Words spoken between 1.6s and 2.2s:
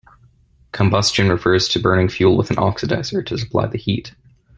to burning